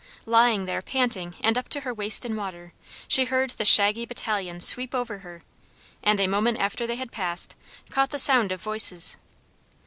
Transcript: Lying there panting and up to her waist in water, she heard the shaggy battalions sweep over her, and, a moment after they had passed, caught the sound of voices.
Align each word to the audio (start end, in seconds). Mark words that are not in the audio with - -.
Lying 0.25 0.65
there 0.65 0.81
panting 0.81 1.35
and 1.41 1.59
up 1.59 1.69
to 1.69 1.81
her 1.81 1.93
waist 1.93 2.25
in 2.25 2.35
water, 2.35 2.73
she 3.07 3.25
heard 3.25 3.51
the 3.51 3.65
shaggy 3.65 4.03
battalions 4.03 4.67
sweep 4.67 4.95
over 4.95 5.19
her, 5.19 5.43
and, 6.01 6.19
a 6.19 6.25
moment 6.25 6.57
after 6.57 6.87
they 6.87 6.95
had 6.95 7.11
passed, 7.11 7.55
caught 7.91 8.09
the 8.09 8.17
sound 8.17 8.51
of 8.51 8.59
voices. 8.59 9.17